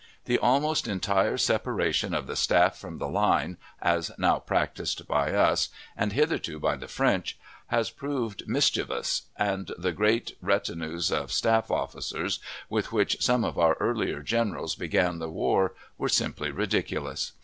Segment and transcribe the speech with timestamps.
[0.25, 5.69] The almost entire separation of the staff from the line, as now practised by us,
[5.95, 12.39] and hitherto by the French, has proved mischievous, and the great retinues of staff officers
[12.67, 17.33] with which some of our earlier generals began the war were simply ridiculous.